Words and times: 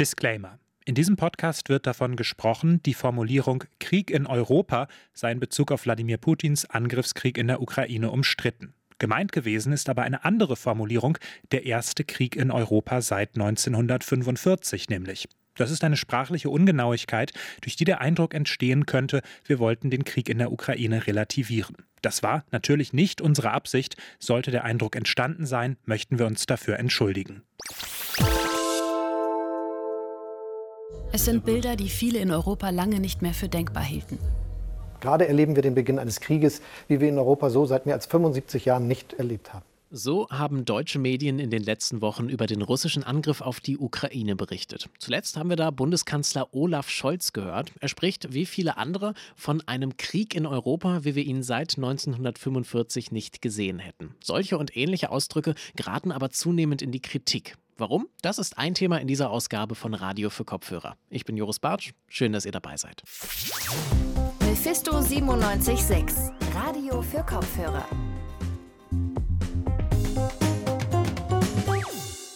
Disclaimer. 0.00 0.58
In 0.86 0.94
diesem 0.94 1.16
Podcast 1.16 1.68
wird 1.68 1.86
davon 1.86 2.16
gesprochen, 2.16 2.82
die 2.84 2.94
Formulierung 2.94 3.64
Krieg 3.80 4.10
in 4.10 4.26
Europa 4.26 4.88
sei 5.12 5.30
in 5.30 5.40
Bezug 5.40 5.70
auf 5.70 5.84
Wladimir 5.84 6.16
Putins 6.16 6.64
Angriffskrieg 6.64 7.36
in 7.36 7.48
der 7.48 7.60
Ukraine 7.60 8.10
umstritten. 8.10 8.72
Gemeint 8.98 9.30
gewesen 9.30 9.74
ist 9.74 9.90
aber 9.90 10.00
eine 10.00 10.24
andere 10.24 10.56
Formulierung, 10.56 11.18
der 11.52 11.66
erste 11.66 12.04
Krieg 12.04 12.34
in 12.34 12.50
Europa 12.50 13.02
seit 13.02 13.34
1945 13.36 14.88
nämlich. 14.88 15.28
Das 15.54 15.70
ist 15.70 15.84
eine 15.84 15.98
sprachliche 15.98 16.48
Ungenauigkeit, 16.48 17.34
durch 17.60 17.76
die 17.76 17.84
der 17.84 18.00
Eindruck 18.00 18.32
entstehen 18.32 18.86
könnte, 18.86 19.20
wir 19.44 19.58
wollten 19.58 19.90
den 19.90 20.04
Krieg 20.04 20.30
in 20.30 20.38
der 20.38 20.50
Ukraine 20.50 21.06
relativieren. 21.06 21.76
Das 22.00 22.22
war 22.22 22.46
natürlich 22.52 22.94
nicht 22.94 23.20
unsere 23.20 23.50
Absicht. 23.50 23.98
Sollte 24.18 24.50
der 24.50 24.64
Eindruck 24.64 24.96
entstanden 24.96 25.44
sein, 25.44 25.76
möchten 25.84 26.18
wir 26.18 26.24
uns 26.24 26.46
dafür 26.46 26.78
entschuldigen. 26.78 27.42
Es 31.12 31.24
sind 31.24 31.44
Bilder, 31.44 31.76
die 31.76 31.88
viele 31.88 32.18
in 32.20 32.30
Europa 32.30 32.70
lange 32.70 33.00
nicht 33.00 33.22
mehr 33.22 33.34
für 33.34 33.48
denkbar 33.48 33.82
hielten. 33.82 34.18
Gerade 35.00 35.26
erleben 35.26 35.56
wir 35.56 35.62
den 35.62 35.74
Beginn 35.74 35.98
eines 35.98 36.20
Krieges, 36.20 36.60
wie 36.88 37.00
wir 37.00 37.08
in 37.08 37.18
Europa 37.18 37.50
so 37.50 37.66
seit 37.66 37.86
mehr 37.86 37.94
als 37.94 38.06
75 38.06 38.64
Jahren 38.64 38.86
nicht 38.86 39.14
erlebt 39.14 39.52
haben. 39.52 39.64
So 39.92 40.28
haben 40.30 40.64
deutsche 40.64 41.00
Medien 41.00 41.40
in 41.40 41.50
den 41.50 41.64
letzten 41.64 42.00
Wochen 42.00 42.28
über 42.28 42.46
den 42.46 42.62
russischen 42.62 43.02
Angriff 43.02 43.40
auf 43.40 43.58
die 43.58 43.76
Ukraine 43.76 44.36
berichtet. 44.36 44.88
Zuletzt 45.00 45.36
haben 45.36 45.48
wir 45.48 45.56
da 45.56 45.72
Bundeskanzler 45.72 46.54
Olaf 46.54 46.88
Scholz 46.88 47.32
gehört. 47.32 47.72
Er 47.80 47.88
spricht, 47.88 48.32
wie 48.32 48.46
viele 48.46 48.76
andere, 48.76 49.14
von 49.34 49.62
einem 49.66 49.96
Krieg 49.96 50.36
in 50.36 50.46
Europa, 50.46 51.02
wie 51.02 51.16
wir 51.16 51.24
ihn 51.24 51.42
seit 51.42 51.76
1945 51.76 53.10
nicht 53.10 53.42
gesehen 53.42 53.80
hätten. 53.80 54.14
Solche 54.22 54.58
und 54.58 54.76
ähnliche 54.76 55.10
Ausdrücke 55.10 55.56
geraten 55.74 56.12
aber 56.12 56.30
zunehmend 56.30 56.82
in 56.82 56.92
die 56.92 57.02
Kritik. 57.02 57.56
Warum? 57.80 58.08
Das 58.20 58.38
ist 58.38 58.58
ein 58.58 58.74
Thema 58.74 59.00
in 59.00 59.08
dieser 59.08 59.30
Ausgabe 59.30 59.74
von 59.74 59.94
Radio 59.94 60.28
für 60.28 60.44
Kopfhörer. 60.44 60.96
Ich 61.08 61.24
bin 61.24 61.38
Joris 61.38 61.58
Bartsch. 61.58 61.92
Schön, 62.08 62.34
dass 62.34 62.44
ihr 62.44 62.52
dabei 62.52 62.76
seid. 62.76 63.02
Mephisto 64.40 64.92
976, 64.92 66.30
Radio 66.54 67.00
für 67.00 67.22
Kopfhörer. 67.22 67.86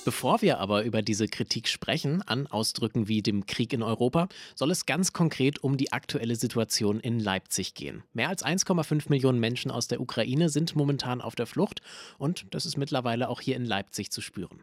Bevor 0.05 0.43
wir 0.43 0.59
aber 0.59 0.85
über 0.85 1.01
diese 1.01 1.29
Kritik 1.29 1.67
sprechen, 1.67 2.21
an 2.23 2.47
Ausdrücken 2.47 3.09
wie 3.09 3.23
dem 3.23 3.47
Krieg 3.47 3.73
in 3.73 3.83
Europa, 3.83 4.29
soll 4.55 4.71
es 4.71 4.85
ganz 4.85 5.15
konkret 5.15 5.65
um 5.65 5.79
die 5.79 5.93
aktuelle 5.93 6.37
Situation 6.37 7.01
in 7.01 7.19
Leipzig 7.19 7.73
gehen. 7.73 8.03
Mehr 8.13 8.29
als 8.29 8.45
1,5 8.45 9.09
Millionen 9.09 9.41
Menschen 9.41 9.71
aus 9.71 9.89
der 9.89 10.03
Ukraine 10.03 10.51
sind 10.51 10.77
momentan 10.77 11.23
auf 11.23 11.35
der 11.35 11.47
Flucht 11.47 11.81
und 12.19 12.45
das 12.51 12.67
ist 12.67 12.77
mittlerweile 12.77 13.31
auch 13.31 13.41
hier 13.41 13.57
in 13.57 13.65
Leipzig 13.65 14.11
zu 14.11 14.21
spüren. 14.21 14.63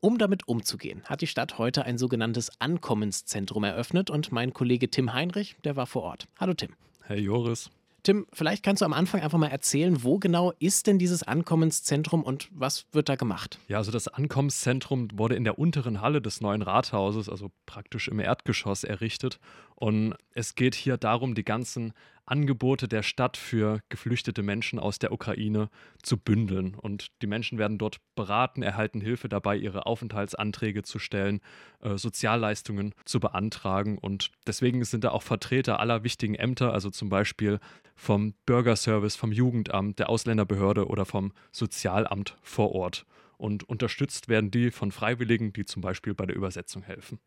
Um 0.00 0.18
damit 0.18 0.46
umzugehen, 0.46 1.02
hat 1.04 1.22
die 1.22 1.26
Stadt 1.26 1.56
heute 1.56 1.84
ein 1.84 1.96
sogenanntes 1.96 2.60
Ankommenszentrum 2.60 3.64
eröffnet 3.64 4.10
und 4.10 4.30
mein 4.30 4.52
Kollege 4.52 4.90
Tim 4.90 5.14
Heinrich, 5.14 5.56
der 5.64 5.76
war 5.76 5.86
vor 5.86 6.02
Ort. 6.02 6.26
Hallo 6.38 6.52
Tim. 6.52 6.74
Hey 7.04 7.20
Joris. 7.20 7.70
Tim, 8.02 8.26
vielleicht 8.32 8.64
kannst 8.64 8.82
du 8.82 8.84
am 8.84 8.92
Anfang 8.92 9.20
einfach 9.20 9.38
mal 9.38 9.48
erzählen, 9.48 10.02
wo 10.02 10.18
genau 10.18 10.52
ist 10.58 10.88
denn 10.88 10.98
dieses 10.98 11.22
Ankommenszentrum 11.22 12.24
und 12.24 12.48
was 12.50 12.86
wird 12.90 13.08
da 13.08 13.14
gemacht? 13.14 13.60
Ja, 13.68 13.78
also 13.78 13.92
das 13.92 14.08
Ankommenszentrum 14.08 15.08
wurde 15.14 15.36
in 15.36 15.44
der 15.44 15.56
unteren 15.56 16.00
Halle 16.00 16.20
des 16.20 16.40
neuen 16.40 16.62
Rathauses, 16.62 17.28
also 17.28 17.52
praktisch 17.64 18.08
im 18.08 18.18
Erdgeschoss 18.18 18.82
errichtet. 18.82 19.38
Und 19.76 20.14
es 20.32 20.56
geht 20.56 20.74
hier 20.74 20.96
darum, 20.96 21.36
die 21.36 21.44
ganzen 21.44 21.92
Angebote 22.32 22.88
der 22.88 23.02
Stadt 23.02 23.36
für 23.36 23.80
geflüchtete 23.90 24.42
Menschen 24.42 24.78
aus 24.78 24.98
der 24.98 25.12
Ukraine 25.12 25.68
zu 26.02 26.16
bündeln. 26.16 26.74
Und 26.74 27.08
die 27.20 27.26
Menschen 27.26 27.58
werden 27.58 27.76
dort 27.76 27.98
beraten, 28.14 28.62
erhalten 28.62 29.02
Hilfe 29.02 29.28
dabei, 29.28 29.54
ihre 29.58 29.84
Aufenthaltsanträge 29.84 30.82
zu 30.82 30.98
stellen, 30.98 31.40
äh, 31.80 31.98
Sozialleistungen 31.98 32.94
zu 33.04 33.20
beantragen. 33.20 33.98
Und 33.98 34.30
deswegen 34.46 34.82
sind 34.84 35.04
da 35.04 35.10
auch 35.10 35.22
Vertreter 35.22 35.78
aller 35.78 36.04
wichtigen 36.04 36.34
Ämter, 36.34 36.72
also 36.72 36.88
zum 36.88 37.10
Beispiel 37.10 37.60
vom 37.94 38.32
Bürgerservice, 38.46 39.14
vom 39.14 39.30
Jugendamt, 39.30 39.98
der 39.98 40.08
Ausländerbehörde 40.08 40.86
oder 40.86 41.04
vom 41.04 41.32
Sozialamt 41.52 42.38
vor 42.40 42.72
Ort. 42.72 43.04
Und 43.36 43.68
unterstützt 43.68 44.28
werden 44.28 44.50
die 44.50 44.70
von 44.70 44.90
Freiwilligen, 44.90 45.52
die 45.52 45.66
zum 45.66 45.82
Beispiel 45.82 46.14
bei 46.14 46.24
der 46.24 46.36
Übersetzung 46.36 46.82
helfen. 46.82 47.18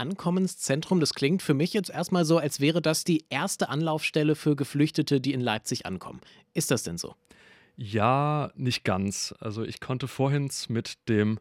Ankommenszentrum, 0.00 0.98
das 0.98 1.12
klingt 1.12 1.42
für 1.42 1.52
mich 1.52 1.74
jetzt 1.74 1.90
erstmal 1.90 2.24
so, 2.24 2.38
als 2.38 2.58
wäre 2.58 2.80
das 2.80 3.04
die 3.04 3.26
erste 3.28 3.68
Anlaufstelle 3.68 4.34
für 4.34 4.56
Geflüchtete, 4.56 5.20
die 5.20 5.34
in 5.34 5.40
Leipzig 5.40 5.84
ankommen. 5.84 6.20
Ist 6.54 6.70
das 6.70 6.82
denn 6.82 6.96
so? 6.96 7.14
Ja, 7.76 8.50
nicht 8.56 8.82
ganz. 8.84 9.34
Also 9.40 9.62
ich 9.62 9.80
konnte 9.80 10.08
vorhin 10.08 10.50
mit 10.68 11.08
dem 11.08 11.38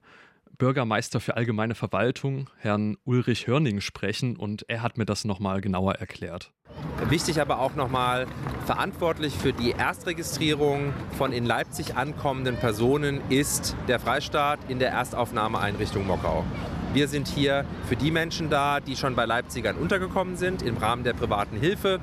Bürgermeister 0.58 1.22
für 1.22 1.38
allgemeine 1.38 1.74
Verwaltung, 1.74 2.50
Herrn 2.58 2.98
Ulrich 3.06 3.48
Hörning, 3.48 3.80
sprechen 3.80 4.36
und 4.36 4.66
er 4.68 4.82
hat 4.82 4.98
mir 4.98 5.06
das 5.06 5.24
nochmal 5.24 5.62
genauer 5.62 5.96
erklärt. 5.96 6.52
Wichtig 7.08 7.40
aber 7.40 7.60
auch 7.60 7.76
nochmal, 7.76 8.28
verantwortlich 8.66 9.34
für 9.34 9.54
die 9.54 9.72
Erstregistrierung 9.72 10.94
von 11.18 11.32
in 11.32 11.46
Leipzig 11.46 11.96
ankommenden 11.96 12.58
Personen 12.58 13.22
ist 13.30 13.76
der 13.88 14.02
Freistaat 14.02 14.60
in 14.68 14.80
der 14.80 14.92
Erstaufnahmeeinrichtung 14.92 16.06
Mockau. 16.06 16.44
Wir 16.92 17.08
sind 17.08 17.28
hier 17.28 17.66
für 17.88 17.96
die 17.96 18.10
Menschen 18.10 18.50
da, 18.50 18.80
die 18.80 18.96
schon 18.96 19.16
bei 19.16 19.26
Leipzigern 19.26 19.76
untergekommen 19.78 20.38
sind 20.38 20.64
im 20.64 20.76
Rahmen 20.78 21.04
der 21.04 21.14
privaten 21.14 21.56
Hilfe 21.56 22.00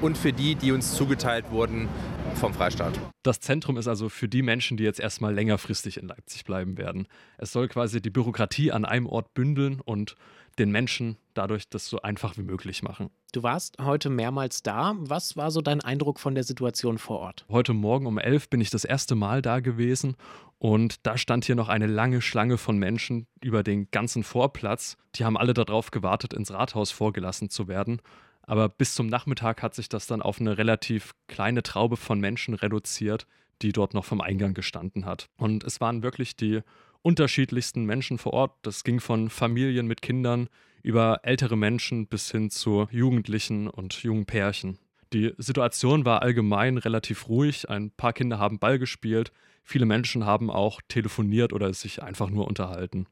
und 0.00 0.16
für 0.16 0.32
die, 0.32 0.54
die 0.54 0.72
uns 0.72 0.94
zugeteilt 0.94 1.50
wurden 1.50 1.90
vom 2.36 2.54
Freistaat. 2.54 2.98
Das 3.22 3.40
Zentrum 3.40 3.76
ist 3.76 3.86
also 3.86 4.08
für 4.08 4.28
die 4.28 4.40
Menschen, 4.40 4.78
die 4.78 4.84
jetzt 4.84 4.98
erstmal 4.98 5.34
längerfristig 5.34 5.98
in 5.98 6.08
Leipzig 6.08 6.44
bleiben 6.44 6.78
werden. 6.78 7.06
Es 7.36 7.52
soll 7.52 7.68
quasi 7.68 8.00
die 8.00 8.08
Bürokratie 8.08 8.72
an 8.72 8.86
einem 8.86 9.06
Ort 9.06 9.34
bündeln 9.34 9.78
und 9.78 10.16
den 10.60 10.70
Menschen 10.70 11.16
dadurch 11.34 11.68
das 11.68 11.88
so 11.88 12.02
einfach 12.02 12.36
wie 12.36 12.42
möglich 12.42 12.82
machen. 12.82 13.10
Du 13.32 13.42
warst 13.42 13.78
heute 13.80 14.10
mehrmals 14.10 14.62
da. 14.62 14.94
Was 14.98 15.36
war 15.36 15.50
so 15.50 15.60
dein 15.60 15.80
Eindruck 15.80 16.20
von 16.20 16.34
der 16.34 16.44
Situation 16.44 16.98
vor 16.98 17.20
Ort? 17.20 17.46
Heute 17.48 17.72
Morgen 17.72 18.06
um 18.06 18.18
elf 18.18 18.48
bin 18.48 18.60
ich 18.60 18.70
das 18.70 18.84
erste 18.84 19.14
Mal 19.14 19.42
da 19.42 19.60
gewesen 19.60 20.16
und 20.58 21.06
da 21.06 21.16
stand 21.16 21.44
hier 21.46 21.54
noch 21.54 21.68
eine 21.68 21.86
lange 21.86 22.20
Schlange 22.20 22.58
von 22.58 22.76
Menschen 22.78 23.26
über 23.42 23.62
den 23.62 23.90
ganzen 23.90 24.22
Vorplatz. 24.22 24.96
Die 25.14 25.24
haben 25.24 25.38
alle 25.38 25.54
darauf 25.54 25.90
gewartet, 25.90 26.34
ins 26.34 26.52
Rathaus 26.52 26.90
vorgelassen 26.90 27.48
zu 27.48 27.66
werden. 27.66 28.02
Aber 28.42 28.68
bis 28.68 28.94
zum 28.94 29.06
Nachmittag 29.06 29.62
hat 29.62 29.74
sich 29.74 29.88
das 29.88 30.06
dann 30.06 30.22
auf 30.22 30.40
eine 30.40 30.58
relativ 30.58 31.12
kleine 31.28 31.62
Traube 31.62 31.96
von 31.96 32.20
Menschen 32.20 32.54
reduziert, 32.54 33.26
die 33.62 33.72
dort 33.72 33.94
noch 33.94 34.04
vom 34.04 34.20
Eingang 34.20 34.54
gestanden 34.54 35.06
hat. 35.06 35.30
Und 35.36 35.64
es 35.64 35.80
waren 35.80 36.02
wirklich 36.02 36.36
die 36.36 36.60
unterschiedlichsten 37.02 37.84
Menschen 37.84 38.18
vor 38.18 38.32
Ort. 38.32 38.52
Das 38.62 38.84
ging 38.84 39.00
von 39.00 39.30
Familien 39.30 39.86
mit 39.86 40.02
Kindern 40.02 40.48
über 40.82 41.20
ältere 41.22 41.56
Menschen 41.56 42.06
bis 42.06 42.30
hin 42.30 42.50
zu 42.50 42.88
Jugendlichen 42.90 43.68
und 43.68 44.02
jungen 44.02 44.26
Pärchen. 44.26 44.78
Die 45.12 45.34
Situation 45.38 46.04
war 46.04 46.22
allgemein 46.22 46.78
relativ 46.78 47.28
ruhig. 47.28 47.68
Ein 47.68 47.90
paar 47.90 48.12
Kinder 48.12 48.38
haben 48.38 48.58
Ball 48.58 48.78
gespielt. 48.78 49.32
Viele 49.64 49.86
Menschen 49.86 50.24
haben 50.24 50.50
auch 50.50 50.80
telefoniert 50.88 51.52
oder 51.52 51.72
sich 51.74 52.02
einfach 52.02 52.30
nur 52.30 52.46
unterhalten. 52.46 53.06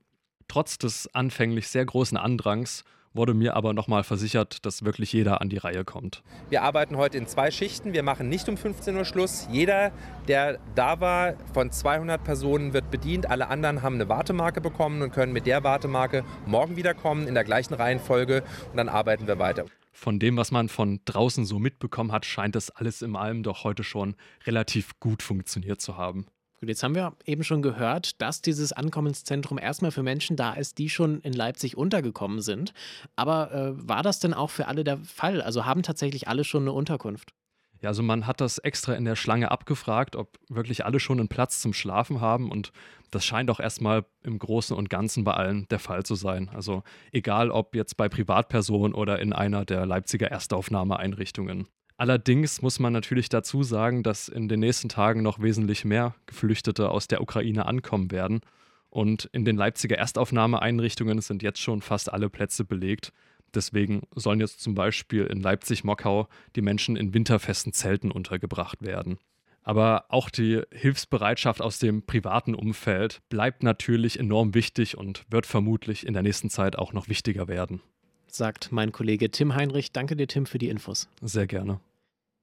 Trotz 0.47 0.79
des 0.79 1.13
anfänglich 1.15 1.69
sehr 1.69 1.85
großen 1.85 2.17
Andrangs 2.17 2.85
wurde 3.19 3.35
mir 3.35 3.55
aber 3.55 3.75
nochmal 3.75 4.05
versichert, 4.05 4.65
dass 4.65 4.85
wirklich 4.85 5.13
jeder 5.13 5.43
an 5.43 5.51
die 5.51 5.59
Reihe 5.59 5.85
kommt. 5.85 6.23
Wir 6.49 6.63
arbeiten 6.63 6.97
heute 6.97 7.19
in 7.19 7.27
zwei 7.27 7.51
Schichten. 7.51 7.93
Wir 7.93 8.03
machen 8.03 8.31
nicht 8.31 8.49
um 8.49 8.57
15 8.57 8.97
Uhr 8.97 9.05
Schluss. 9.05 9.47
Jeder, 9.53 9.93
der 10.29 10.59
da 10.75 11.01
war, 11.01 11.35
von 11.53 11.71
200 11.71 12.25
Personen 12.25 12.73
wird 12.73 12.91
bedient. 12.91 13.29
Alle 13.29 13.49
anderen 13.49 13.83
haben 13.83 13.97
eine 13.97 14.09
Wartemarke 14.09 14.63
bekommen 14.63 15.03
und 15.03 15.13
können 15.13 15.35
mit 15.35 15.45
der 15.45 15.63
Wartemarke 15.65 16.25
morgen 16.47 16.77
wiederkommen 16.77 17.27
in 17.29 17.35
der 17.35 17.45
gleichen 17.45 17.75
Reihenfolge 17.75 18.43
und 18.71 18.79
dann 18.79 18.89
arbeiten 18.89 19.27
wir 19.27 19.39
weiter. 19.39 19.67
Von 19.93 20.21
dem, 20.21 20.37
was 20.37 20.53
man 20.53 20.69
von 20.69 21.01
draußen 21.05 21.45
so 21.45 21.59
mitbekommen 21.59 22.13
hat, 22.13 22.25
scheint 22.25 22.55
das 22.55 22.71
alles 22.71 23.03
im 23.03 23.17
allem 23.17 23.43
doch 23.43 23.65
heute 23.65 23.83
schon 23.83 24.15
relativ 24.47 25.01
gut 25.01 25.25
funktioniert 25.25 25.81
zu 25.81 25.97
haben. 25.97 26.27
Gut, 26.61 26.69
jetzt 26.69 26.83
haben 26.83 26.97
wir 26.97 27.13
eben 27.25 27.45
schon 27.45 27.63
gehört, 27.63 28.21
dass 28.21 28.43
dieses 28.43 28.73
Ankommenszentrum 28.73 29.59
erstmal 29.59 29.93
für 29.93 30.03
Menschen 30.03 30.37
da 30.37 30.55
ist, 30.55 30.79
die 30.79 30.89
schon 30.89 31.21
in 31.21 31.33
Leipzig 31.33 31.77
untergekommen 31.77 32.41
sind. 32.41 32.73
Aber 33.15 33.53
äh, 33.53 33.89
war 33.89 34.03
das 34.03 34.19
denn 34.19 34.35
auch 34.35 34.51
für 34.51 34.67
alle 34.67 34.83
der 34.83 34.99
Fall? 34.99 35.41
Also 35.41 35.65
haben 35.67 35.85
tatsächlich 35.85 36.27
alle 36.27 36.43
schon 36.43 36.63
eine 36.63 36.73
Unterkunft? 36.73 37.33
Ja, 37.81 37.91
also 37.91 38.03
man 38.03 38.27
hat 38.27 38.41
das 38.41 38.59
extra 38.59 38.95
in 38.95 39.05
der 39.05 39.15
Schlange 39.15 39.53
abgefragt, 39.53 40.17
ob 40.17 40.37
wirklich 40.49 40.85
alle 40.85 40.99
schon 40.99 41.21
einen 41.21 41.29
Platz 41.29 41.61
zum 41.61 41.73
Schlafen 41.73 42.21
haben 42.21 42.51
und 42.51 42.73
das 43.13 43.25
scheint 43.25 43.51
auch 43.51 43.61
erstmal 43.61 44.05
im 44.25 44.41
Großen 44.41 44.77
und 44.77 44.91
Ganzen 44.91 45.23
bei 45.23 45.35
allen 45.35 45.69
der 45.69 45.79
Fall 45.79 46.05
zu 46.05 46.17
sein. 46.17 46.51
Also 46.53 46.83
egal 47.13 47.53
ob 47.53 47.77
jetzt 47.77 47.97
bei 47.97 48.09
Privatpersonen 48.09 48.95
oder 48.95 49.21
in 49.21 49.33
einer 49.33 49.65
der 49.65 49.87
Leipziger 49.87 50.27
Erstaufnahmeeinrichtungen. 50.27 51.69
Allerdings 51.99 52.63
muss 52.63 52.79
man 52.79 52.93
natürlich 52.93 53.29
dazu 53.29 53.65
sagen, 53.65 54.05
dass 54.05 54.29
in 54.29 54.49
den 54.49 54.61
nächsten 54.61 54.89
Tagen 54.89 55.21
noch 55.21 55.43
wesentlich 55.43 55.85
mehr 55.85 56.15
Geflüchtete 56.27 56.91
aus 56.91 57.09
der 57.09 57.21
Ukraine 57.21 57.67
ankommen 57.67 58.13
werden. 58.13 58.41
Und 58.89 59.29
in 59.33 59.45
den 59.45 59.57
Leipziger 59.57 59.99
Erstaufnahmeeinrichtungen 59.99 61.21
sind 61.21 61.43
jetzt 61.43 61.61
schon 61.61 61.83
fast 61.83 62.13
alle 62.13 62.31
Plätze 62.31 62.65
belegt. 62.65 63.13
Deswegen 63.53 64.03
sollen 64.15 64.39
jetzt 64.39 64.61
zum 64.61 64.77
Beispiel 64.77 65.25
in 65.25 65.41
Leipzig-Mockau 65.41 66.29
die 66.55 66.63
Menschen 66.63 66.97
in 66.97 67.15
winterfesten 67.15 67.73
Zelten 67.73 68.13
untergebracht 68.13 68.81
werden. 68.83 69.19
Aber 69.65 70.05
auch 70.09 70.31
die 70.31 70.63
Hilfsbereitschaft 70.71 71.61
aus 71.61 71.81
dem 71.81 72.03
privaten 72.03 72.55
Umfeld 72.55 73.21
bleibt 73.29 73.65
natürlich 73.65 74.21
enorm 74.21 74.55
wichtig 74.55 74.97
und 74.97 75.25
wird 75.31 75.47
vermutlich 75.47 76.07
in 76.07 76.15
der 76.15 76.23
nächsten 76.23 76.49
Zeit 76.49 76.77
auch 76.79 76.93
noch 76.93 77.09
wichtiger 77.09 77.49
werden. 77.49 77.83
Sagt 78.29 78.71
mein 78.71 78.93
Kollege 78.93 79.31
Tim 79.33 79.57
Heinrich. 79.57 79.91
Danke 79.91 80.15
dir, 80.15 80.29
Tim, 80.29 80.47
für 80.47 80.59
die 80.59 80.69
Infos. 80.69 81.09
Sehr 81.23 81.49
gerne. 81.49 81.81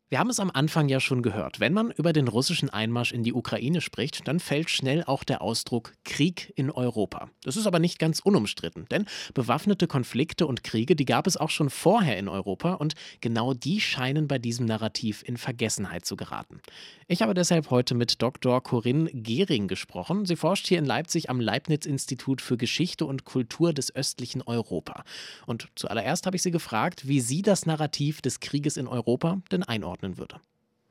Wir 0.07 0.19
haben 0.19 0.30
es 0.30 0.40
am 0.40 0.52
Anfang 0.54 0.88
ja 0.88 1.00
schon 1.00 1.24
gehört. 1.24 1.60
Wenn 1.60 1.74
man 1.74 1.90
über 1.90 2.13
den 2.13 2.28
russischen 2.28 2.69
Einmarsch 2.69 3.12
in 3.12 3.24
die 3.24 3.34
Ukraine 3.34 3.81
spricht, 3.81 4.28
dann 4.28 4.40
fällt 4.40 4.69
schnell 4.69 5.04
auch 5.04 5.24
der 5.24 5.42
Ausdruck 5.42 5.94
Krieg 6.04 6.54
in 6.56 6.69
Europa. 6.69 7.31
Das 7.42 7.57
ist 7.57 7.66
aber 7.66 7.80
nicht 7.80 7.98
ganz 7.98 8.19
unumstritten, 8.19 8.86
denn 8.92 9.07
bewaffnete 9.34 9.88
Konflikte 9.88 10.46
und 10.46 10.63
Kriege, 10.63 10.96
die 10.96 11.06
gab 11.06 11.25
es 11.25 11.38
auch 11.38 11.50
schon 11.50 11.72
vorher 11.72 12.19
in 12.19 12.30
Europa 12.30 12.74
und 12.75 12.94
genau 13.19 13.56
die 13.56 13.81
scheinen 13.81 14.28
bei 14.28 14.38
diesem 14.38 14.68
Narrativ 14.68 15.24
in 15.25 15.38
Vergessenheit 15.38 16.06
zu 16.06 16.16
geraten. 16.16 16.62
Ich 17.08 17.24
habe 17.24 17.34
deshalb 17.34 17.72
heute 17.72 17.96
mit 17.96 18.22
Dr. 18.22 18.62
Corinne 18.62 19.10
Gehring 19.12 19.68
gesprochen. 19.68 20.28
Sie 20.28 20.36
forscht 20.36 20.68
hier 20.68 20.78
in 20.78 20.86
Leipzig 20.86 21.31
am 21.31 21.40
Leibniz-Institut 21.40 22.42
für 22.42 22.58
Geschichte 22.58 23.08
und 23.08 23.25
Kultur 23.25 23.74
des 23.74 23.96
östlichen 23.96 24.44
Europa. 24.44 25.04
Und 25.48 25.68
zuallererst 25.74 26.28
habe 26.28 26.36
ich 26.36 26.44
sie 26.44 26.51
gefragt, 26.51 27.08
wie 27.08 27.22
sie 27.22 27.42
das 27.42 27.66
Narrativ 27.66 28.22
des 28.22 28.40
Krieges 28.40 28.78
in 28.78 28.88
Europa 28.88 29.42
denn 29.51 29.63
einordnet 29.63 30.05
einordnen 30.06 30.18
würde. 30.18 30.40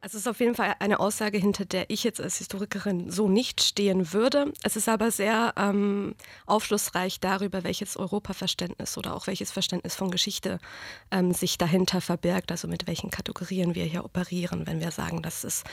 Also 0.00 0.18
es 0.18 0.26
ist 0.26 0.28
auf 0.28 0.40
jeden 0.40 0.54
Fall 0.54 0.74
eine 0.80 1.00
Aussage, 1.00 1.38
hinter 1.38 1.64
der 1.64 1.88
ich 1.88 2.04
jetzt 2.04 2.20
als 2.20 2.36
Historikerin 2.36 3.10
so 3.10 3.26
nicht 3.26 3.62
stehen 3.62 4.12
würde. 4.12 4.52
Es 4.62 4.76
ist 4.76 4.86
aber 4.86 5.10
sehr 5.10 5.54
ähm, 5.56 6.14
aufschlussreich 6.44 7.20
darüber, 7.20 7.64
welches 7.64 7.96
Europaverständnis 7.96 8.98
oder 8.98 9.14
auch 9.14 9.26
welches 9.26 9.50
Verständnis 9.50 9.94
von 9.94 10.10
Geschichte 10.10 10.58
ähm, 11.10 11.32
sich 11.32 11.56
dahinter 11.56 12.02
verbirgt, 12.02 12.50
also 12.50 12.68
mit 12.68 12.86
welchen 12.86 13.10
Kategorien 13.10 13.74
wir 13.74 13.86
hier 13.86 14.04
operieren, 14.04 14.66
wenn 14.66 14.80
wir 14.80 14.90
sagen, 14.90 15.22
dass 15.22 15.42
es 15.42 15.64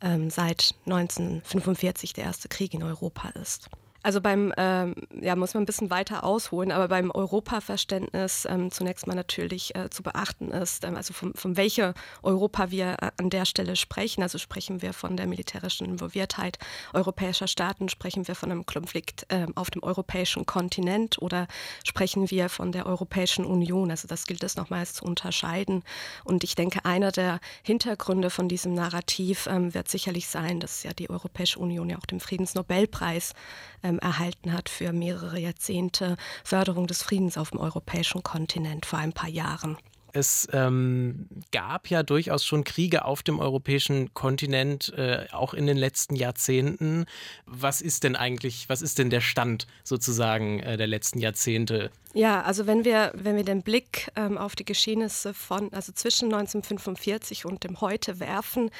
ähm, 0.00 0.30
seit 0.30 0.74
1945 0.86 2.12
der 2.12 2.24
erste 2.24 2.48
Krieg 2.48 2.74
in 2.74 2.82
Europa 2.82 3.28
ist. 3.40 3.70
Also 4.06 4.20
beim, 4.20 4.54
ähm, 4.56 4.94
ja, 5.20 5.34
muss 5.34 5.54
man 5.54 5.64
ein 5.64 5.66
bisschen 5.66 5.90
weiter 5.90 6.22
ausholen, 6.22 6.70
aber 6.70 6.86
beim 6.86 7.10
Europaverständnis 7.10 8.46
ähm, 8.48 8.70
zunächst 8.70 9.08
mal 9.08 9.16
natürlich 9.16 9.74
äh, 9.74 9.90
zu 9.90 10.04
beachten 10.04 10.52
ist, 10.52 10.84
ähm, 10.84 10.94
also 10.94 11.12
von, 11.12 11.34
von 11.34 11.56
welcher 11.56 11.92
Europa 12.22 12.70
wir 12.70 12.98
äh, 13.02 13.10
an 13.16 13.30
der 13.30 13.44
Stelle 13.46 13.74
sprechen. 13.74 14.22
Also 14.22 14.38
sprechen 14.38 14.80
wir 14.80 14.92
von 14.92 15.16
der 15.16 15.26
militärischen 15.26 15.88
Involviertheit 15.88 16.60
europäischer 16.92 17.48
Staaten, 17.48 17.88
sprechen 17.88 18.28
wir 18.28 18.36
von 18.36 18.52
einem 18.52 18.64
Konflikt 18.64 19.26
äh, 19.28 19.48
auf 19.56 19.72
dem 19.72 19.82
europäischen 19.82 20.46
Kontinent 20.46 21.20
oder 21.20 21.48
sprechen 21.82 22.30
wir 22.30 22.48
von 22.48 22.70
der 22.70 22.86
Europäischen 22.86 23.44
Union. 23.44 23.90
Also 23.90 24.06
das 24.06 24.24
gilt 24.26 24.44
es 24.44 24.54
nochmals 24.54 24.94
zu 24.94 25.04
unterscheiden. 25.04 25.82
Und 26.22 26.44
ich 26.44 26.54
denke, 26.54 26.84
einer 26.84 27.10
der 27.10 27.40
Hintergründe 27.64 28.30
von 28.30 28.48
diesem 28.48 28.72
Narrativ 28.72 29.48
ähm, 29.48 29.74
wird 29.74 29.88
sicherlich 29.88 30.28
sein, 30.28 30.60
dass 30.60 30.84
ja 30.84 30.92
die 30.92 31.10
Europäische 31.10 31.58
Union 31.58 31.90
ja 31.90 31.98
auch 31.98 32.06
den 32.06 32.20
Friedensnobelpreis 32.20 33.32
ähm, 33.82 33.95
ähm, 33.96 34.08
erhalten 34.08 34.52
hat 34.52 34.68
für 34.68 34.92
mehrere 34.92 35.38
Jahrzehnte 35.38 36.16
Förderung 36.44 36.86
des 36.86 37.02
Friedens 37.02 37.38
auf 37.38 37.50
dem 37.50 37.60
europäischen 37.60 38.22
Kontinent 38.22 38.86
vor 38.86 38.98
ein 38.98 39.12
paar 39.12 39.28
Jahren. 39.28 39.76
Es 40.16 40.48
ähm, 40.54 41.28
gab 41.52 41.90
ja 41.90 42.02
durchaus 42.02 42.42
schon 42.42 42.64
Kriege 42.64 43.04
auf 43.04 43.22
dem 43.22 43.38
europäischen 43.38 44.14
Kontinent, 44.14 44.94
äh, 44.96 45.26
auch 45.30 45.52
in 45.52 45.66
den 45.66 45.76
letzten 45.76 46.16
Jahrzehnten. 46.16 47.04
Was 47.44 47.82
ist 47.82 48.02
denn 48.02 48.16
eigentlich, 48.16 48.70
was 48.70 48.80
ist 48.80 48.98
denn 48.98 49.10
der 49.10 49.20
Stand 49.20 49.66
sozusagen 49.84 50.60
äh, 50.60 50.78
der 50.78 50.86
letzten 50.86 51.18
Jahrzehnte? 51.18 51.90
Ja, 52.14 52.40
also 52.40 52.66
wenn 52.66 52.86
wir, 52.86 53.12
wenn 53.14 53.36
wir 53.36 53.44
den 53.44 53.60
Blick 53.60 54.10
ähm, 54.16 54.38
auf 54.38 54.56
die 54.56 54.64
Geschehnisse 54.64 55.34
von, 55.34 55.70
also 55.74 55.92
zwischen 55.92 56.32
1945 56.32 57.44
und 57.44 57.62
dem 57.62 57.82
Heute 57.82 58.18
werfen, 58.18 58.70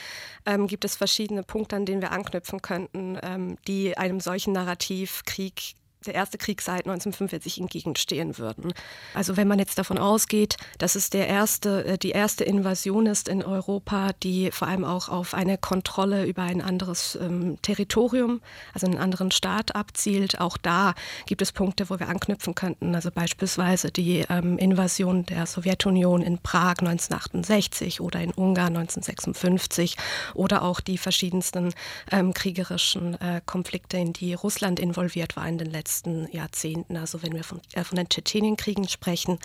ähm, 0.47 0.67
gibt 0.67 0.87
es 0.87 0.97
verschiedene 0.97 1.43
Punkte, 1.43 1.77
an 1.77 1.85
denen 1.85 2.01
wir 2.01 2.13
anknüpfen 2.13 2.63
könnten, 2.63 3.19
ähm, 3.23 3.59
die 3.67 3.99
einem 3.99 4.21
solchen 4.21 4.55
Narrativ 4.55 5.23
Krieg 5.27 5.75
der 6.07 6.15
erste 6.15 6.39
Krieg 6.39 6.63
seit 6.63 6.87
1945 6.87 7.61
entgegenstehen 7.61 8.39
würden. 8.39 8.73
Also 9.15 9.37
wenn 9.37 9.49
man 9.49 9.59
jetzt 9.59 9.79
davon 9.79 9.99
ausgeht, 9.99 10.57
dass 10.79 10.95
es 10.95 11.11
der 11.11 11.29
erste, 11.29 11.85
äh, 11.85 11.99
die 11.99 12.11
erste 12.11 12.45
Invasion 12.45 13.07
ist 13.07 13.29
in 13.29 13.43
Europa, 13.43 14.11
die 14.23 14.51
vor 14.51 14.69
allem 14.69 14.85
auch 14.85 15.09
auf 15.09 15.35
eine 15.35 15.59
Kontrolle 15.59 16.27
über 16.27 16.43
ein 16.43 16.61
anderes 16.61 17.19
ähm, 17.21 17.59
Territorium, 17.63 18.41
also 18.73 18.87
einen 18.87 18.99
anderen 18.99 19.31
Staat 19.31 19.75
abzielt, 19.75 20.41
auch 20.41 20.57
da 20.57 20.95
gibt 21.27 21.43
es 21.43 21.53
Punkte, 21.53 21.91
wo 21.91 21.99
wir 21.99 22.09
anknüpfen 22.09 22.55
könnten. 22.55 22.95
Also 22.95 23.11
beispielsweise 23.11 23.91
die 23.91 24.25
ähm, 24.29 24.59
Invasion 24.59 25.27
der 25.27 25.47
Sowjetunion 25.47 26.23
in 26.23 26.39
Prag 26.39 26.79
1968 26.81 28.01
oder 28.01 28.21
in 28.21 28.33
Ungarn 28.33 28.77
1956 28.77 29.97
oder 30.35 30.63
auch 30.63 30.81
die 30.81 30.99
verschiedensten 30.99 31.75
ähm, 32.11 32.35
kriegerischen 32.35 33.21
äh, 33.21 33.41
Konflikte, 33.45 33.97
in 33.97 34.13
die 34.13 34.35
Russland 34.35 34.79
involviert 34.79 35.37
war 35.37 35.49
in 35.49 35.59
den 35.59 35.71
letzten 35.71 35.96
letzten 35.97 36.29
Jahrzehnten. 36.31 36.97
Also 36.97 37.23
wenn 37.23 37.35
wir 37.35 37.45
von, 37.45 37.61
äh, 37.73 37.83
von 37.85 37.97
den 37.97 38.09
Tschetschenienkriegen 38.09 38.89
sprechen 38.89 39.39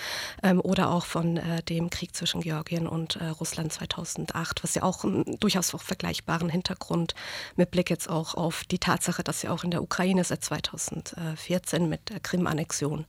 ähm, 0.44 0.59
oder 0.59 0.92
auch 0.92 1.06
von 1.06 1.38
äh, 1.38 1.63
dem 1.63 1.89
Krieg 1.89 2.15
zwischen 2.15 2.42
Georgien 2.42 2.88
und 2.88 3.15
äh, 3.15 3.27
Russland 3.27 3.71
2008, 3.71 4.63
was 4.63 4.75
ja 4.75 4.83
auch 4.83 5.03
einen 5.03 5.39
durchaus 5.39 5.74
auch 5.74 5.81
vergleichbaren 5.81 6.50
Hintergrund 6.50 7.15
mit 7.56 7.71
Blick 7.71 7.89
jetzt 7.89 8.09
auch 8.09 8.36
auf 8.36 8.63
die 8.65 8.80
Tatsache, 8.80 9.24
dass 9.24 9.44
ja 9.44 9.51
auch 9.51 9.63
in 9.63 9.71
der 9.71 9.81
Ukraine 9.81 10.24
seit 10.24 10.44
2014 10.44 11.88
mit 11.88 12.09
der 12.09 12.19
Krim-Annexion 12.19 13.06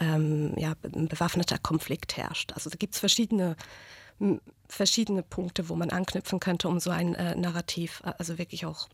ähm, 0.00 0.54
ja, 0.56 0.74
ein 0.94 1.08
bewaffneter 1.08 1.58
Konflikt 1.58 2.16
herrscht. 2.16 2.52
Also 2.52 2.68
da 2.68 2.76
gibt 2.76 2.94
es 2.94 3.00
verschiedene 3.00 3.56
verschiedene 4.68 5.24
Punkte, 5.24 5.68
wo 5.68 5.74
man 5.74 5.90
anknüpfen 5.90 6.38
könnte, 6.38 6.68
um 6.68 6.78
so 6.78 6.90
ein 6.90 7.16
äh, 7.16 7.34
Narrativ 7.34 8.02
äh, 8.04 8.12
also 8.18 8.38
wirklich 8.38 8.64
auch 8.66 8.88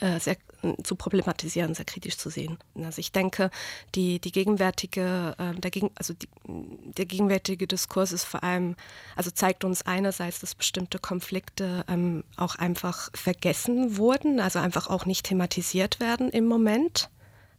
äh, 0.00 0.18
sehr 0.18 0.36
zu 0.82 0.94
problematisieren, 0.94 1.74
sehr 1.74 1.84
kritisch 1.84 2.18
zu 2.18 2.30
sehen. 2.30 2.58
Also 2.76 2.98
ich 3.00 3.12
denke, 3.12 3.50
die, 3.94 4.20
die 4.20 4.32
gegenwärtige, 4.32 5.34
äh, 5.38 5.54
der, 5.58 5.90
also 5.94 6.14
die, 6.14 6.28
der 6.46 7.06
gegenwärtige 7.06 7.66
Diskurs 7.66 8.12
ist 8.12 8.24
vor 8.24 8.42
allem, 8.42 8.76
also 9.16 9.30
zeigt 9.30 9.64
uns 9.64 9.82
einerseits, 9.82 10.40
dass 10.40 10.54
bestimmte 10.54 10.98
Konflikte 10.98 11.84
ähm, 11.88 12.24
auch 12.36 12.56
einfach 12.56 13.10
vergessen 13.14 13.96
wurden, 13.96 14.40
also 14.40 14.58
einfach 14.58 14.88
auch 14.88 15.06
nicht 15.06 15.26
thematisiert 15.26 16.00
werden 16.00 16.30
im 16.30 16.46
Moment. 16.46 17.10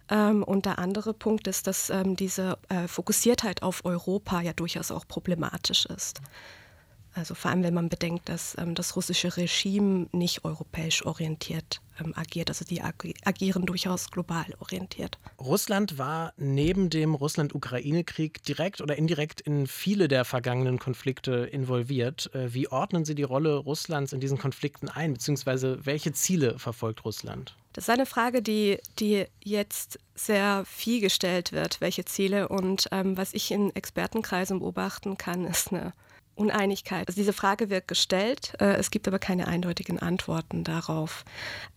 Ähm, 0.09 0.44
und 0.44 0.65
der 0.65 0.77
andere 0.77 1.13
Punkt 1.13 1.48
ist, 1.48 1.68
dass 1.68 1.89
ähm, 1.89 2.15
diese 2.15 2.57
äh, 2.69 2.88
Fokussiertheit 2.88 3.63
auf 3.63 3.86
Europa 3.86 4.42
ja 4.42 4.53
durchaus 4.53 4.92
auch 4.92 5.07
problematisch 5.07 5.86
ist. 5.86 6.21
Also 7.13 7.36
vor 7.36 7.52
allem, 7.52 7.63
wenn 7.63 7.74
man 7.74 7.90
bedenkt, 7.90 8.30
dass 8.30 8.58
ähm, 8.58 8.74
das 8.75 8.96
russische 8.96 9.36
Regime 9.36 10.08
nicht 10.13 10.46
europäisch 10.46 11.06
orientiert 11.06 11.81
ähm, 12.00 12.13
agiert. 12.16 12.50
Also 12.50 12.63
die 12.66 12.81
ag 12.81 12.96
agieren 13.25 13.66
durchaus 13.66 14.12
global 14.12 14.46
orientiert. 14.60 15.18
Russland 15.40 15.98
war 15.98 16.34
neben 16.38 16.90
dem 16.90 17.13
Russland-Ukraine-Krieg 17.13 18.44
direkt 18.44 18.81
oder 18.81 18.98
indirekt 18.98 19.42
in 19.42 19.68
viele 19.68 20.08
der 20.08 20.24
vergangenen 20.25 20.80
Konflikte 20.80 21.32
involviert. 21.32 22.34
Äh, 22.34 22.53
wie 22.53 22.70
ordnen 22.70 23.03
Sie 23.03 23.15
die 23.15 23.24
Rolle 23.24 23.56
Russlands 23.56 24.13
in 24.13 24.20
diesen 24.20 24.38
Konflikten 24.38 24.88
ein, 24.88 25.13
beziehungsweise 25.13 25.86
welche 25.86 26.13
Ziele 26.13 26.60
verfolgt 26.60 27.03
Russland? 27.03 27.56
Das 27.74 27.86
ist 27.86 27.89
eine 27.89 28.06
Frage, 28.06 28.41
die, 28.41 28.80
die 29.00 29.25
jetzt 29.44 30.00
sehr 30.13 30.63
viel 30.65 31.00
gestellt 31.01 31.51
wird, 31.51 31.80
welche 31.82 32.06
Ziele. 32.06 32.50
Und 32.50 32.88
ähm, 32.91 33.18
was 33.18 33.34
ich 33.34 33.51
in 33.51 33.74
Expertenkreisen 33.75 34.60
beobachten 34.60 35.18
kann, 35.18 35.46
ist 35.48 35.74
eine 35.74 35.94
Uneinigkeit. 36.36 37.08
Also 37.08 37.20
diese 37.20 37.34
Frage 37.34 37.70
wird 37.70 37.88
gestellt, 37.88 38.54
äh, 38.60 38.76
es 38.76 38.92
gibt 38.92 39.08
aber 39.08 39.20
keine 39.20 39.48
eindeutigen 39.48 40.00
Antworten 40.00 40.64
darauf. 40.64 41.24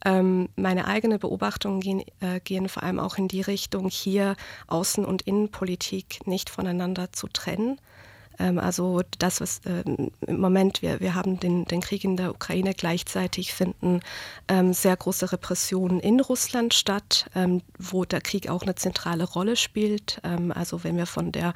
Ähm, 0.04 0.48
meine 0.56 0.86
eigenen 0.86 1.18
Beobachtungen 1.18 1.80
gehen, 1.80 2.02
äh, 2.20 2.40
gehen 2.40 2.68
vor 2.68 2.82
allem 2.82 2.98
auch 2.98 3.18
in 3.18 3.28
die 3.28 3.42
Richtung, 3.42 3.88
hier 3.88 4.36
Außen- 4.68 5.04
und 5.04 5.22
Innenpolitik 5.22 6.26
nicht 6.26 6.50
voneinander 6.50 7.12
zu 7.12 7.28
trennen. 7.28 7.80
Ähm, 8.38 8.58
also 8.58 9.02
das, 9.18 9.40
was 9.40 9.60
äh, 9.64 9.84
im 10.26 10.40
Moment, 10.40 10.82
wir, 10.82 11.00
wir 11.00 11.14
haben 11.14 11.40
den, 11.40 11.64
den 11.64 11.80
Krieg 11.80 12.04
in 12.04 12.16
der 12.16 12.30
Ukraine, 12.30 12.74
gleichzeitig 12.74 13.52
finden 13.52 14.00
ähm, 14.48 14.72
sehr 14.72 14.96
große 14.96 15.32
Repressionen 15.32 16.00
in 16.00 16.20
Russland 16.20 16.74
statt, 16.74 17.30
ähm, 17.34 17.62
wo 17.78 18.04
der 18.04 18.20
Krieg 18.20 18.48
auch 18.48 18.62
eine 18.62 18.74
zentrale 18.74 19.24
Rolle 19.24 19.56
spielt. 19.56 20.20
Ähm, 20.24 20.52
also 20.52 20.84
wenn 20.84 20.96
wir 20.96 21.06
von 21.06 21.32
der 21.32 21.52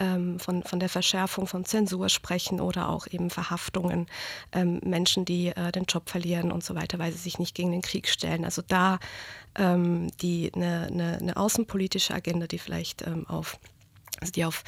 ähm, 0.00 0.38
von, 0.38 0.62
von 0.62 0.78
der 0.78 0.88
Verschärfung 0.88 1.48
von 1.48 1.64
Zensur 1.64 2.08
sprechen 2.08 2.60
oder 2.60 2.88
auch 2.88 3.08
eben 3.08 3.30
Verhaftungen, 3.30 4.06
ähm, 4.52 4.80
Menschen, 4.84 5.24
die 5.24 5.48
äh, 5.48 5.72
den 5.72 5.86
Job 5.86 6.08
verlieren 6.08 6.52
und 6.52 6.62
so 6.62 6.76
weiter, 6.76 7.00
weil 7.00 7.10
sie 7.10 7.18
sich 7.18 7.40
nicht 7.40 7.56
gegen 7.56 7.72
den 7.72 7.82
Krieg 7.82 8.08
stellen. 8.08 8.44
Also 8.44 8.62
da 8.66 8.98
die 9.58 10.52
eine, 10.54 10.86
eine, 10.86 11.18
eine 11.20 11.36
außenpolitische 11.36 12.14
Agenda, 12.14 12.46
die 12.46 12.58
vielleicht 12.58 13.04
auf 13.26 13.58
also 14.20 14.32
die 14.32 14.44
auf 14.44 14.64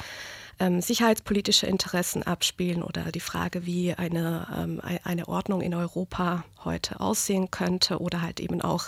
ähm, 0.61 0.79
sicherheitspolitische 0.79 1.65
Interessen 1.65 2.21
abspielen 2.21 2.83
oder 2.83 3.11
die 3.11 3.19
Frage, 3.19 3.65
wie 3.65 3.95
eine, 3.95 4.47
ähm, 4.55 4.81
eine 5.03 5.27
Ordnung 5.27 5.61
in 5.61 5.73
Europa 5.73 6.43
heute 6.63 6.99
aussehen 6.99 7.49
könnte 7.49 7.99
oder 7.99 8.21
halt 8.21 8.39
eben 8.39 8.61
auch 8.61 8.87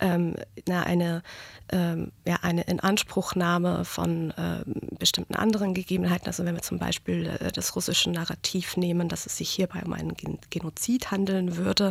ähm, 0.00 0.34
na, 0.66 0.82
eine, 0.82 1.22
ähm, 1.70 2.10
ja, 2.26 2.38
eine 2.42 2.62
Inanspruchnahme 2.62 3.84
von 3.84 4.34
ähm, 4.36 4.64
bestimmten 4.98 5.36
anderen 5.36 5.74
Gegebenheiten. 5.74 6.26
Also 6.26 6.44
wenn 6.44 6.56
wir 6.56 6.62
zum 6.62 6.80
Beispiel 6.80 7.26
äh, 7.26 7.52
das 7.52 7.76
russische 7.76 8.10
Narrativ 8.10 8.76
nehmen, 8.76 9.08
dass 9.08 9.26
es 9.26 9.36
sich 9.36 9.48
hierbei 9.48 9.82
um 9.84 9.92
einen 9.92 10.14
Gen 10.14 10.38
Genozid 10.50 11.12
handeln 11.12 11.56
würde 11.56 11.90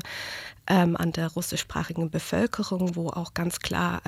ähm, 0.67 0.97
an 0.97 1.13
der 1.13 1.29
russischsprachigen 1.29 2.09
Bevölkerung, 2.09 2.97
wo 2.97 3.07
auch 3.09 3.33
ganz 3.33 3.59
klar 3.59 4.01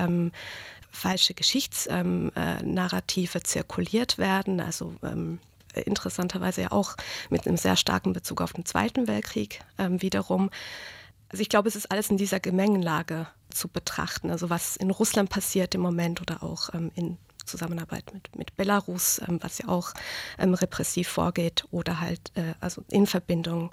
falsche 0.94 1.34
Geschichtsnarrative 1.34 3.42
zirkuliert 3.42 4.18
werden. 4.18 4.60
Also 4.60 4.94
ähm, 5.02 5.40
interessanterweise 5.74 6.62
ja 6.62 6.72
auch 6.72 6.96
mit 7.30 7.46
einem 7.46 7.56
sehr 7.56 7.76
starken 7.76 8.12
Bezug 8.12 8.40
auf 8.40 8.52
den 8.52 8.64
Zweiten 8.64 9.08
Weltkrieg 9.08 9.60
ähm, 9.78 10.00
wiederum. 10.00 10.50
Also 11.28 11.42
ich 11.42 11.48
glaube, 11.48 11.68
es 11.68 11.76
ist 11.76 11.90
alles 11.90 12.10
in 12.10 12.16
dieser 12.16 12.40
Gemengenlage 12.40 13.26
zu 13.50 13.68
betrachten. 13.68 14.30
Also 14.30 14.50
was 14.50 14.76
in 14.76 14.90
Russland 14.90 15.30
passiert 15.30 15.74
im 15.74 15.80
Moment 15.80 16.20
oder 16.20 16.42
auch 16.42 16.72
ähm, 16.74 16.90
in 16.94 17.18
Zusammenarbeit 17.44 18.12
mit, 18.12 18.36
mit 18.36 18.56
Belarus, 18.56 19.20
ähm, 19.26 19.38
was 19.42 19.58
ja 19.58 19.68
auch 19.68 19.92
ähm, 20.38 20.54
repressiv 20.54 21.08
vorgeht, 21.08 21.64
oder 21.70 22.00
halt 22.00 22.32
äh, 22.34 22.54
also 22.60 22.82
in 22.90 23.06
Verbindung 23.06 23.72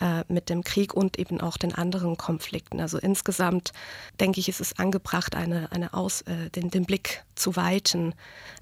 äh, 0.00 0.24
mit 0.28 0.48
dem 0.48 0.64
Krieg 0.64 0.94
und 0.94 1.18
eben 1.18 1.40
auch 1.40 1.56
den 1.56 1.74
anderen 1.74 2.16
Konflikten. 2.16 2.80
Also 2.80 2.98
insgesamt 2.98 3.72
denke 4.18 4.40
ich, 4.40 4.48
ist 4.48 4.60
es 4.60 4.78
angebracht, 4.78 5.34
eine, 5.34 5.70
eine 5.72 5.94
Aus, 5.94 6.22
äh, 6.22 6.50
den, 6.50 6.70
den 6.70 6.84
Blick 6.84 7.24
zu 7.34 7.56
weiten, 7.56 8.14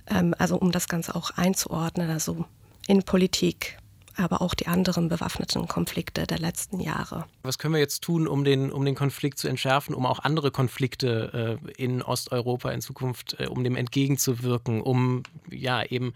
ähm, 0.08 0.34
also 0.38 0.56
um 0.56 0.72
das 0.72 0.88
Ganze 0.88 1.14
auch 1.14 1.30
einzuordnen, 1.32 2.10
also 2.10 2.44
in 2.86 3.02
Politik, 3.02 3.78
aber 4.18 4.42
auch 4.42 4.54
die 4.54 4.66
anderen 4.66 5.08
bewaffneten 5.08 5.68
Konflikte 5.68 6.26
der 6.26 6.38
letzten 6.38 6.80
Jahre. 6.80 7.26
Was 7.42 7.58
können 7.58 7.74
wir 7.74 7.80
jetzt 7.80 8.02
tun, 8.02 8.26
um 8.26 8.44
den, 8.44 8.72
um 8.72 8.84
den 8.84 8.94
Konflikt 8.94 9.38
zu 9.38 9.48
entschärfen, 9.48 9.94
um 9.94 10.06
auch 10.06 10.20
andere 10.20 10.50
Konflikte 10.50 11.58
äh, 11.66 11.82
in 11.82 12.02
Osteuropa 12.02 12.70
in 12.70 12.80
Zukunft, 12.80 13.36
äh, 13.38 13.46
um 13.46 13.64
dem 13.64 13.76
entgegenzuwirken, 13.76 14.80
um 14.80 15.22
ja 15.50 15.82
eben 15.84 16.12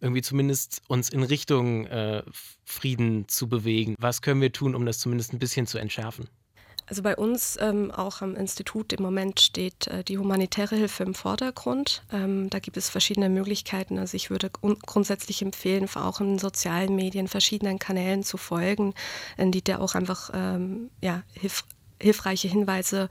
irgendwie 0.00 0.22
zumindest 0.22 0.82
uns 0.88 1.08
in 1.08 1.22
Richtung 1.22 1.86
äh, 1.86 2.22
Frieden 2.64 3.28
zu 3.28 3.48
bewegen? 3.48 3.94
Was 3.98 4.22
können 4.22 4.40
wir 4.40 4.52
tun, 4.52 4.74
um 4.74 4.84
das 4.84 4.98
zumindest 4.98 5.32
ein 5.32 5.38
bisschen 5.38 5.66
zu 5.66 5.78
entschärfen? 5.78 6.28
Also 6.88 7.02
bei 7.02 7.16
uns 7.16 7.58
ähm, 7.60 7.90
auch 7.90 8.22
am 8.22 8.36
Institut 8.36 8.92
im 8.92 9.02
Moment 9.02 9.40
steht 9.40 9.88
äh, 9.88 10.04
die 10.04 10.18
humanitäre 10.18 10.76
Hilfe 10.76 11.02
im 11.02 11.14
Vordergrund. 11.14 12.04
Ähm, 12.12 12.48
da 12.48 12.60
gibt 12.60 12.76
es 12.76 12.88
verschiedene 12.88 13.28
Möglichkeiten. 13.28 13.98
Also 13.98 14.14
ich 14.14 14.30
würde 14.30 14.50
grundsätzlich 14.50 15.42
empfehlen, 15.42 15.88
auch 15.96 16.20
in 16.20 16.38
sozialen 16.38 16.94
Medien 16.94 17.26
verschiedenen 17.26 17.78
Kanälen 17.80 18.22
zu 18.22 18.36
folgen, 18.36 18.94
in 19.36 19.50
die 19.50 19.64
da 19.64 19.78
auch 19.78 19.94
einfach 19.94 20.30
ähm, 20.32 20.90
ja, 21.02 21.22
hilf 21.32 21.64
hilfreiche 21.98 22.48
Hinweise 22.48 23.08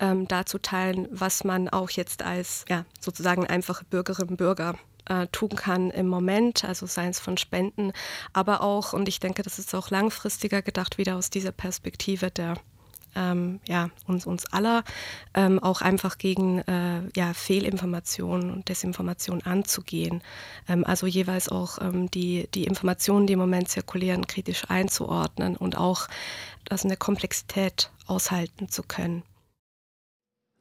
ähm, 0.00 0.26
dazu 0.26 0.58
teilen, 0.58 1.06
was 1.12 1.44
man 1.44 1.68
auch 1.68 1.90
jetzt 1.90 2.22
als 2.24 2.64
ja, 2.68 2.84
sozusagen 3.00 3.46
einfache 3.46 3.84
Bürgerinnen 3.84 4.30
und 4.30 4.36
Bürger 4.38 4.76
äh, 5.08 5.28
tun 5.28 5.50
kann 5.50 5.90
im 5.90 6.08
Moment, 6.08 6.64
also 6.64 6.86
seien 6.86 7.10
es 7.10 7.20
von 7.20 7.36
Spenden, 7.36 7.92
aber 8.32 8.60
auch, 8.62 8.92
und 8.92 9.08
ich 9.08 9.20
denke, 9.20 9.42
das 9.42 9.60
ist 9.60 9.72
auch 9.72 9.90
langfristiger 9.90 10.62
gedacht, 10.62 10.98
wieder 10.98 11.16
aus 11.16 11.30
dieser 11.30 11.52
Perspektive 11.52 12.32
der 12.32 12.56
ähm, 13.16 13.60
ja, 13.66 13.90
uns, 14.06 14.26
uns 14.26 14.46
aller 14.52 14.84
ähm, 15.34 15.58
auch 15.58 15.80
einfach 15.80 16.18
gegen 16.18 16.60
äh, 16.60 17.02
ja, 17.16 17.34
Fehlinformationen 17.34 18.50
und 18.50 18.68
Desinformation 18.68 19.42
anzugehen. 19.42 20.22
Ähm, 20.68 20.84
also 20.84 21.06
jeweils 21.06 21.48
auch 21.48 21.78
ähm, 21.80 22.10
die, 22.10 22.48
die 22.54 22.64
Informationen, 22.64 23.26
die 23.26 23.34
im 23.34 23.38
Moment 23.38 23.68
zirkulieren, 23.68 24.26
kritisch 24.26 24.64
einzuordnen 24.68 25.56
und 25.56 25.76
auch 25.76 26.08
das 26.64 26.82
in 26.82 26.88
der 26.88 26.98
Komplexität 26.98 27.90
aushalten 28.06 28.68
zu 28.68 28.82
können 28.82 29.22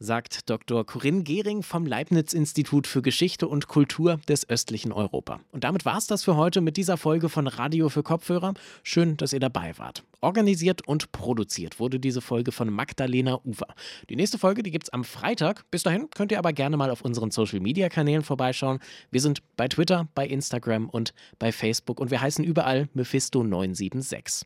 sagt 0.04 0.50
Dr. 0.50 0.86
Corinne 0.86 1.24
Gehring 1.24 1.64
vom 1.64 1.86
Leibniz-Institut 1.86 2.88
für 2.88 3.02
Geschichte 3.02 3.48
und 3.48 3.68
Kultur 3.68 4.20
des 4.28 4.50
östlichen 4.50 4.92
Europa. 4.92 5.40
Und 5.52 5.64
damit 5.64 5.86
war 5.86 5.98
es 5.98 6.08
das 6.08 6.24
für 6.24 6.36
heute 6.36 6.62
mit 6.62 6.78
dieser 6.78 6.98
Folge 6.98 7.30
von 7.30 7.48
Radio 7.48 7.90
für 7.90 8.04
Kopfhörer. 8.04 8.54
Schön, 8.84 9.18
dass 9.18 9.34
ihr 9.34 9.40
dabei 9.40 9.78
wart. 9.78 10.04
Organisiert 10.24 10.88
und 10.88 11.12
produziert 11.12 11.80
wurde 11.80 12.00
diese 12.00 12.22
Folge 12.22 12.54
von 12.54 12.70
Magdalena 12.70 13.40
Ufer. 13.44 13.68
Die 14.10 14.16
nächste 14.16 14.38
Folge, 14.38 14.64
die 14.64 14.72
gibt 14.72 14.86
es 14.86 14.90
am 14.94 15.04
Freitag. 15.04 15.70
Bis 15.70 15.84
dahin 15.84 16.10
könnt 16.10 16.32
ihr 16.32 16.40
aber 16.40 16.54
gerne 16.54 16.78
mal 16.78 16.90
auf 16.90 17.02
unseren 17.02 17.30
Social-Media-Kanälen 17.30 18.24
vorbeischauen. 18.24 18.80
Wir 19.12 19.20
sind 19.20 19.42
bei 19.58 19.68
Twitter, 19.68 20.08
bei 20.16 20.26
Instagram 20.26 20.90
und 20.90 21.14
bei 21.40 21.52
Facebook 21.52 22.00
und 22.00 22.10
wir 22.10 22.22
heißen 22.22 22.44
überall 22.46 22.88
Mephisto976. 22.96 24.46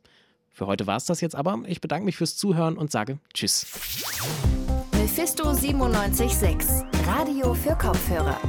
Für 0.50 0.66
heute 0.66 0.88
war 0.88 0.98
es 0.98 1.06
das 1.06 1.22
jetzt 1.22 1.36
aber. 1.36 1.62
Ich 1.68 1.80
bedanke 1.80 2.06
mich 2.06 2.18
fürs 2.18 2.36
Zuhören 2.36 2.76
und 2.76 2.92
sage 2.92 3.20
Tschüss. 3.36 3.68
Mephisto 4.94 5.44
976, 5.54 6.84
Radio 7.06 7.54
für 7.54 7.76
Kopfhörer. 7.76 8.40